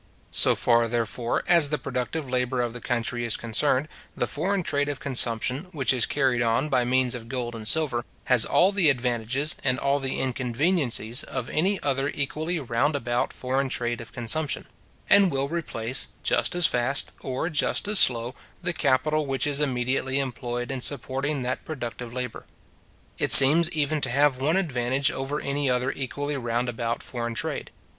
[0.31, 4.89] So far, therefore, as the productive labour of the country is concerned, the foreign trade
[4.89, 8.89] of consumption, which is carried on by means of gold and silver, has all the
[8.89, 14.65] advantages and all the inconveniencies of any other equally round about foreign trade of consumption;
[15.07, 18.33] and will replace, just as fast, or just as slow,
[18.63, 22.43] the capital which is immediately employed in supporting that productive labour.
[23.19, 27.69] It seems even to have one advantage over any other equally round about foreign trade.